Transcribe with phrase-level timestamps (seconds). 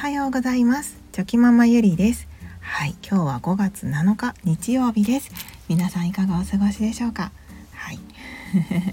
[0.00, 0.96] はようございます。
[1.12, 2.26] チョキママゆりです。
[2.62, 5.30] はい今日は5月7日日曜日です。
[5.68, 7.32] 皆さんいかがお過ごしでしょうか？
[7.74, 7.98] はい。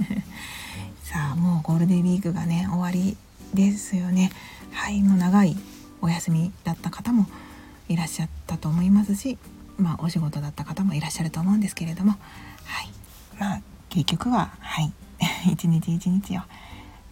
[1.03, 3.15] さあもうゴールデンウィークがね終わり
[3.53, 4.33] ですよね。
[4.73, 5.55] はいもう長い
[6.01, 7.25] お休みだった方も
[7.87, 9.37] いらっしゃったと思いますし
[9.77, 12.11] まあお仕事だった方もいらっしゃると思うんですけれども。
[12.65, 12.89] はい。
[13.39, 14.91] まあ結局ははい。
[15.49, 16.41] 一日一日を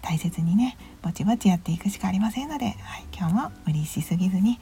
[0.05, 2.75] 大切にねぼちぼちやっていくしかありませんので、はい、
[3.11, 4.59] 今日も無理しすぎずに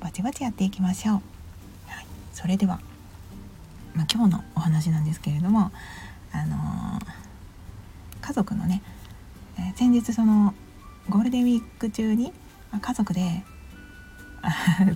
[0.00, 1.14] ぼちぼちやっていきましょう。
[1.86, 2.80] はい、それでは、
[3.94, 5.70] まあ、今日のお話なんですけれども、
[6.32, 7.06] あのー、
[8.20, 8.82] 家族のね、
[9.56, 10.52] えー、先日その
[11.08, 12.32] ゴールデンウィーク中に、
[12.72, 13.44] まあ、家族で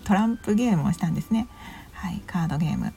[0.04, 1.46] トランプゲームをしたんですね。
[1.92, 2.92] はい、カードゲーム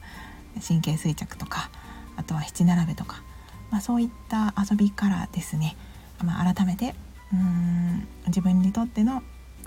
[0.66, 1.70] 神経衰弱とか
[2.16, 3.22] あとは七並べとか、
[3.70, 5.76] まあ、そういった遊びからですね
[6.24, 6.94] まあ、改めて
[7.32, 9.22] うーん自分にとっての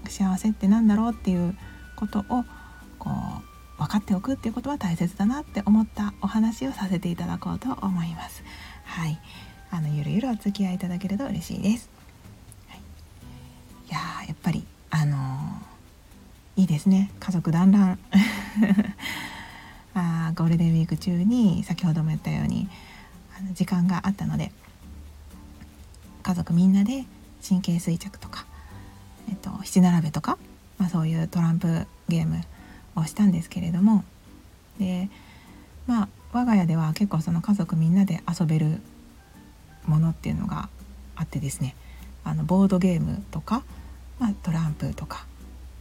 [0.09, 1.58] 幸せって何だろうっていう
[1.95, 2.23] ことを
[3.00, 8.44] こう分かっておくっていうことは大切だなって思ったお話をさせていただこうと思います。
[8.86, 9.20] はい、
[9.72, 11.90] あのゆるゆるお付き合いいただけると嬉しいです。
[12.67, 12.80] はい、
[13.90, 18.00] いややっぱりあのー、いいですね家族団らん
[19.95, 22.70] あゴールデンウィーク中に先ほども言ったように
[23.38, 24.52] あの時間があったので
[26.24, 27.06] 家族みんなで
[27.48, 28.46] 神経衰弱とか、
[29.30, 30.38] えっと、七並べとか、
[30.78, 32.42] まあ、そういうトランプゲーム
[32.96, 34.04] をしたんですけれども
[34.80, 35.10] で
[35.86, 38.82] まあ我が家では結構その家族みんなで遊べる
[39.86, 40.70] ものっていうのが
[41.16, 41.76] あってですね
[42.24, 43.64] あのボードゲームとか、
[44.20, 45.26] まあ、トランプとか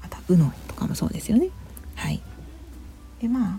[0.02, 1.50] あと UNO とかもそうですよね。
[1.94, 2.20] はい、
[3.20, 3.58] でまあ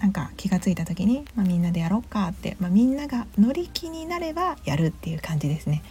[0.00, 5.82] なんか気が付いた時に、まあ、みんなでやろうかって、まあ、みんなが乗り気になればやるっていう感じですね。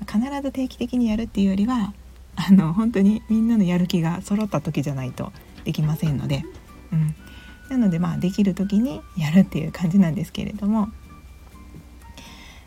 [0.00, 1.92] 必ず定期的にやるっていうよりは
[2.36, 5.32] あの本当にみんなのやる気が揃った時じゃないと
[5.64, 6.44] できませんので、
[6.92, 7.14] うん、
[7.70, 10.88] なのでまあできる時にやるっていう感じなんですけれども。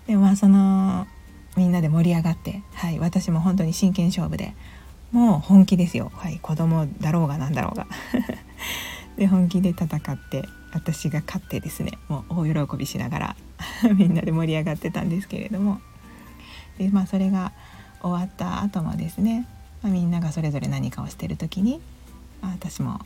[0.08, 1.06] でもまあその
[1.56, 4.56] みんなで盛り上がって、はい、私も本当に真剣勝負で
[5.12, 7.88] もう本気ですよ、はい、子供だろうがなんだろうが。
[9.18, 13.36] で本気で戦って私が勝ってですねもう大喜びしながら
[13.96, 15.82] みんなで盛り上がってたんですけれども。
[16.78, 17.52] で、まあ、それが
[18.02, 19.46] 終わった後もですね、
[19.84, 21.82] まあ、みんながそれぞれ何かをしてる時に、
[22.42, 23.02] まあ、私も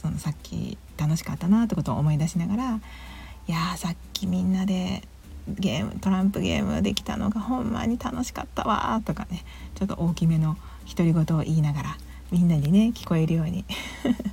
[0.00, 2.80] そのさっき楽しかったなってことを思い出しながら
[3.48, 5.02] 「いやさっきみんなで
[5.48, 10.56] ゲームトランプゲームできたのがほんまに楽しかったわ」とかねちょっと大きめの
[10.88, 11.98] 独り言を言いながら
[12.30, 13.64] みんなにね聞こえるように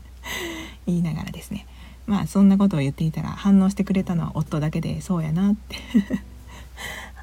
[0.85, 1.65] 言いながらですね
[2.07, 5.77] まあそんなことを言っていたら反応してくれたのは夫だけでそうやなって。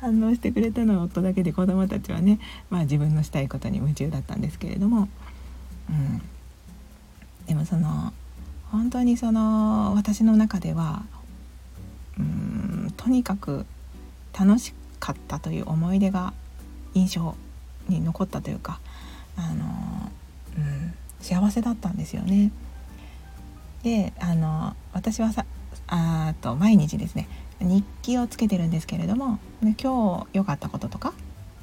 [0.01, 5.09] 反応してくれたのは夫だけで子供たちはねまあ自分のしたいことに夢中だったんですけれども、
[5.89, 6.21] うん、
[7.47, 8.13] でもその
[8.73, 11.05] 本当にその私の中では
[12.19, 13.65] うんとにかく
[14.37, 16.33] 楽しかったという思い出が
[16.95, 17.37] 印象
[17.89, 18.81] に残ったというか
[19.37, 20.11] あの、
[20.57, 22.51] うん、幸せだったんですよね。
[23.83, 25.45] であの私はさ
[25.89, 27.29] あと毎日ですね
[27.61, 31.13] 日記をつけてるんですけれども今日良かったこととか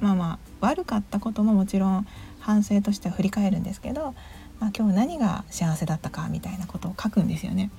[0.00, 2.06] まあまあ悪かったことももちろん
[2.38, 4.14] 反省としては振り返るんですけど、
[4.58, 7.70] まあ、今日何が幸せだったかみたいなことを書くんですよね。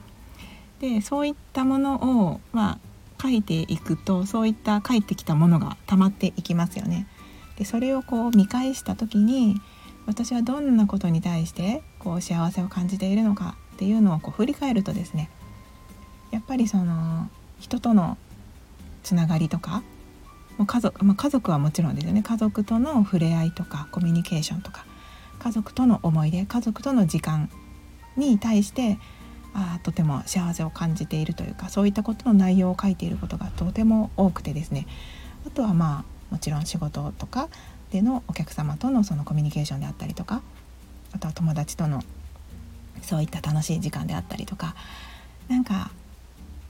[0.79, 2.79] でそういったものを、まあ、
[3.21, 7.07] 書いていくとそういった書いてきたものが溜まっていきますよね。
[7.57, 9.61] でそれをこう見返した時に
[10.07, 15.27] 私はどんなことに対してこう幸せを感じているのかっていうのをこう振り返るとですね
[16.29, 17.27] やっぱりその
[17.59, 18.15] 人との
[19.01, 19.81] つながりとか
[20.59, 22.21] もう家族、まあ、家族はもちろんですよね。
[22.21, 24.85] 家族との触れ合いとかコミュニケーションとか
[25.39, 27.49] 家族との思い出家族との時間
[28.17, 28.99] に対して
[29.55, 34.85] あとても幸せを感じているというかそういったことの内容を書いていることがとても多くてですね。
[35.47, 37.49] あとはまあもちろん仕事とか
[37.89, 40.43] でのお客様とのそのコミュニケーションであったりとか
[41.13, 42.03] あとは友達との
[43.01, 44.75] そういった楽しい時間であったりとか
[45.47, 45.91] なんか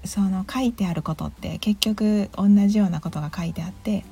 [0.06, 4.04] その書いてあることって結局同じようなことが書いてあって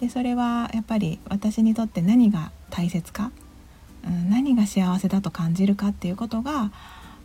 [0.00, 3.32] でそれはやっぱり私にとって何が大切か、
[4.06, 6.70] うん、何が幸せだと感じるかっていうことが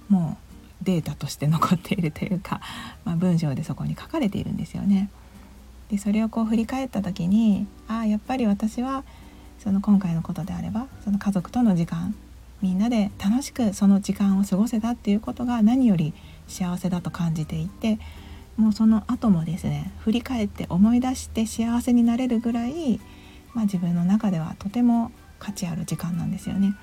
[0.10, 0.38] も
[0.82, 2.60] うデータとして残っているというか、
[3.06, 5.10] まあ、文章でそこに書かれているんですよね。
[5.90, 9.04] でそれをこう振り返った時にああやっぱり私は
[9.60, 12.16] その今回のことであればその家族との時間
[12.62, 16.14] みんなで楽しくその時間を過ごせたっていうことが何より
[16.48, 18.00] 幸せだと感じていて
[18.58, 23.00] もうその後もですね振り返って思い出して幸せになれるぐらい、
[23.54, 26.76] まあ、自分の中ではとても価値ある時間なんですよね。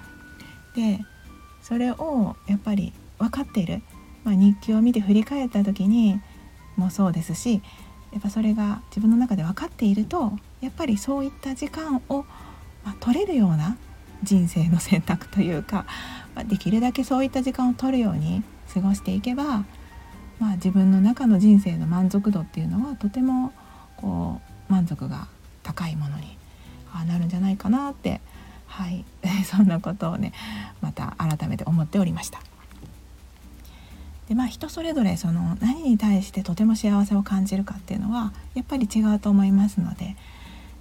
[0.74, 1.00] で
[1.62, 3.82] それをやっぱり分かっている、
[4.24, 6.20] まあ、日記を見て振り返った時に
[6.76, 7.62] もそうですし
[8.12, 12.24] やっぱそれが自分の中で分かっているとやっぱりそういった時間を、
[12.84, 13.76] まあ、取れるような
[14.22, 15.86] 人生の選択というか、
[16.34, 18.42] まあ、できるだけそういった時間を取るように
[18.72, 19.64] 過ごしていけば、
[20.38, 23.52] まあ、自分の中の人生の満足度っていうのはとても
[23.96, 25.28] こう満足が
[25.62, 26.36] 高いものに
[27.06, 28.20] なるんじゃないかなって
[28.66, 29.04] はい
[29.44, 30.32] そんなことをね
[30.80, 32.40] また改めて思っておりました。
[34.28, 40.16] でまあ人それぞれその何に対してとても幸せを感じるかっていうのはやっぱり違うと思いますので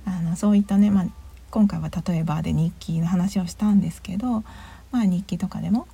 [0.05, 1.05] あのそういったね、まあ、
[1.51, 4.43] 今回は例えばで日記の話をしたんですけど、
[4.91, 5.87] まあ、日記とかでも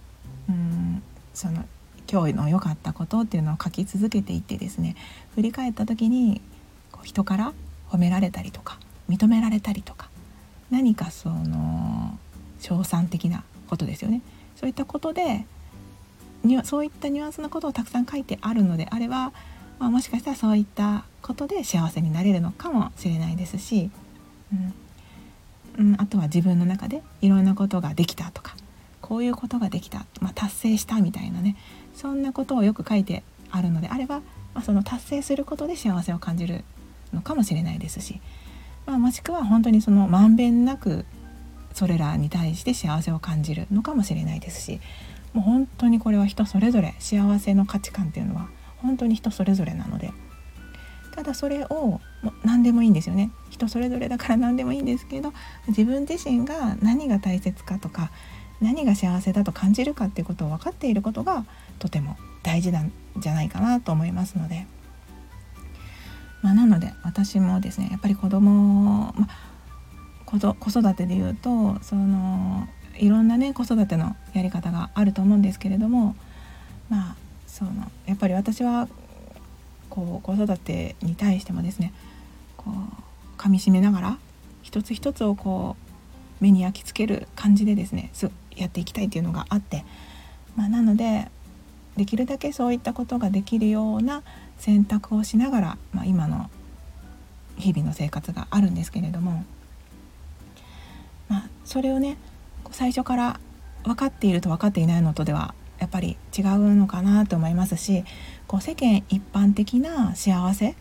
[0.50, 1.04] うん
[1.34, 1.66] その
[2.12, 4.96] 今日の良かったことっていうのを書き続けていってですね
[5.36, 6.42] 振り返った時に
[6.92, 7.54] こう人から
[7.90, 8.78] 褒められたりとか
[9.10, 10.10] 認められたりとか
[10.72, 12.18] 何かその
[12.60, 14.22] 称賛的なことですよね。
[14.56, 15.46] そういったことで
[16.64, 19.32] そういったニュアンスのことをたくさん書いてあるのであれば、
[19.80, 23.90] まあ、もしかしたらそういったことで幸せになれるのかもしれないですし、
[24.52, 24.74] うん、
[25.78, 28.56] うん、あとは自分の中でいろんなことができたとか
[29.02, 31.56] こういうことができた、まあ、達成したみたいなね
[31.94, 34.20] そんなことをよく書いてあるのであれば、
[34.54, 36.64] まあ、その達成することで幸せを感じる
[37.14, 38.22] のかもしれないですし、
[38.86, 41.06] まあ、もしくは本当にそのまんべんなく
[41.74, 44.80] それらに対して幸せを感じるのかもしれないですし
[45.34, 48.48] もう本当にこれは人それぞれ幸せの価値観っていうのは
[48.78, 50.12] 本当に人それぞれなので
[51.15, 52.01] ただそれを
[52.44, 53.31] 何でもいいんですよね。
[53.50, 55.31] 人それぞれだから何でもいいんですけど
[55.68, 58.12] 自分自身が何が大切かとか
[58.62, 61.45] 何が幸せだと感じるかっていうことを分かっていることが
[61.80, 64.65] とても大事なんじゃないかなと思いますので、
[66.42, 69.27] まあ、なので私もですねやっぱり子供、ま
[70.25, 70.38] 子
[70.69, 72.68] 育てで言うとその
[72.98, 76.16] いろんなね子育てのやり方があると思うんですけれども
[76.89, 77.71] まあその
[78.07, 78.88] やっぱり私は
[79.94, 81.94] こう子育てに対してもですね
[82.57, 84.18] こう噛みしめながら
[84.63, 85.75] 一つ一つをこ
[86.42, 88.10] う目に焼き付ける感じでですね
[88.56, 89.86] やっていきたいっていうのがあって、
[90.56, 91.30] まあ、なので
[91.95, 94.24] できるだけそういったことができるような
[94.57, 96.50] 選択をしながら、まあ、今の
[97.57, 99.45] 日々の生活があるんですけれども、
[101.30, 102.18] まあ、それをね
[102.72, 103.40] 最初から
[103.84, 108.06] 分かっていると分かっていないのとではやっぱり違うのかなと思いますし
[108.47, 110.74] こう世間一般的な幸せっ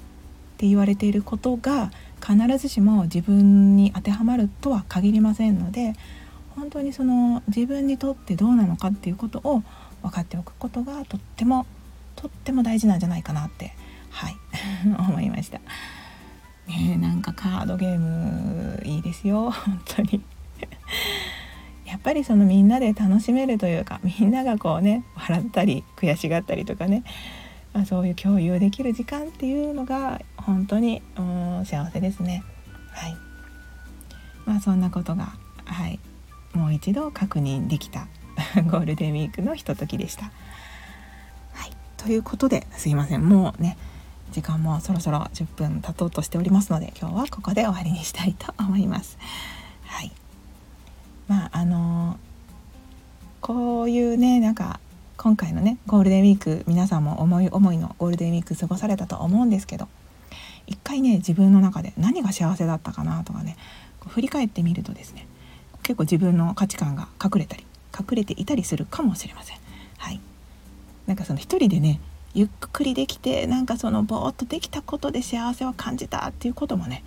[0.58, 1.90] て言われていることが
[2.24, 5.94] 必ずしも自分に当てはまるとは限りませんので
[6.54, 9.64] 本当にその自分にとってどうなのかっていうことを
[10.02, 11.66] 分かっておくことがとっても
[12.14, 13.74] とっても大事なんじゃないかなって
[14.10, 14.36] はい
[14.86, 15.60] 思いました。
[16.68, 20.22] ねなんかカードゲームいいですよ本当に
[21.92, 27.04] やっぱりそのみんなで楽しめるというかみんながこうね笑ったり悔しがったりとかね、
[27.74, 31.02] まあ、そういう共有できる時間っていうのが本当に
[31.64, 32.42] 幸せですね。
[32.92, 33.16] はい
[34.46, 35.34] まあ、そんなことが、
[35.66, 36.00] はい、
[36.54, 38.08] もう一度確認できた
[38.64, 40.24] ゴールデンウィークのひとときでした。
[41.52, 43.76] はい、ということですいませんもうね
[44.30, 49.18] 時間もそろそろ10分経とうとしておりますので今日はここで終わりにしたいと思います。
[51.32, 52.18] まああの
[53.40, 54.80] こういうねなんか
[55.16, 59.88] 今回のねゴールデンウィーク皆さんも思い思いのゴールデンウィーク過ごされたと思うんですけど
[60.66, 63.56] 一回ね自分の中で何が幸せだったかなとかね
[64.08, 65.26] 振り返ってみるとですね
[65.82, 67.64] 結構自分の価値観が隠れたり
[67.98, 69.58] 隠れていたりするかもしれません。
[69.96, 70.20] はい、
[71.06, 71.98] なんかその一人でね
[72.34, 77.02] ゆっくりできてなんかそのぼーっとできたことで幸せを感じたっていうこともね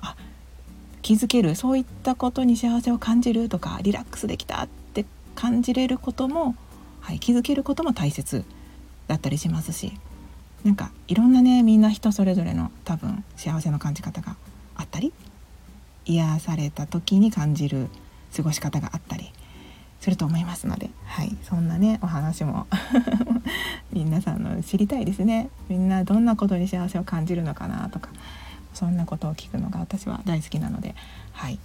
[0.00, 0.16] あ
[1.02, 5.04] 気づけるそういったことに幸せを感じるとかリラックスできたって
[5.34, 6.54] 感じれることも、
[7.00, 8.44] はい、気づけることも大切
[9.08, 9.92] だったりしますし
[10.64, 14.36] なんかいろんなねみんな人それぞれの多分幸せの感じ方が
[14.76, 15.12] あったり
[16.04, 17.88] 癒された時に感じる
[18.36, 19.32] 過ごし方があったり
[20.00, 22.66] すると思いますので、はい、そんなねお話も
[23.92, 25.50] 皆さんの知りたいですね。
[25.68, 28.08] みんなどんなことに幸せを感じるのかなとか
[28.80, 30.94] そんなことを聞くのが私は大好きなので、
[31.32, 31.58] はい。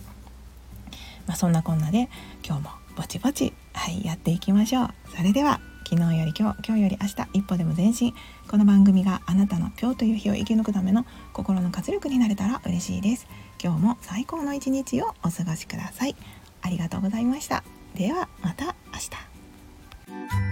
[1.25, 2.09] まあ、そんなこんなで
[2.45, 4.89] 今日もぼちぼち、はい、やっていきましょう。
[5.15, 8.13] それでは昨日より今日今日より明日一歩でも前進。
[8.49, 13.27] この番組があなたの今日という日を生き抜くための心の活力になれたら嬉しいです。
[13.63, 16.17] 今日も最高の一日をお過ごしください。
[16.63, 17.63] ありがとうございました。
[17.95, 18.99] ではまた明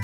[0.00, 0.03] 日。